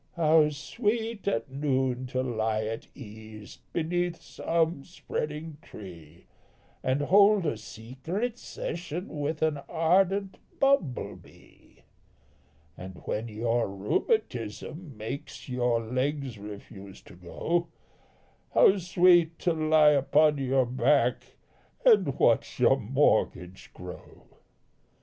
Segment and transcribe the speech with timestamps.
[0.15, 6.25] How sweet at noon to lie at ease Beneath some spreading tree,
[6.81, 11.83] And hold a secret session With an ardent bumble bee,
[12.75, 17.67] And when your rheumatism makes Your legs refuse to go,
[18.55, 21.37] How sweet to lie upon your back
[21.85, 24.23] And watch your mortgage grow.